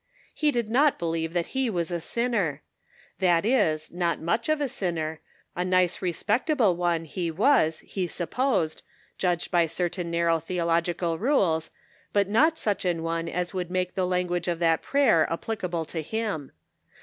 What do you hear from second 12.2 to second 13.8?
not .such an one as would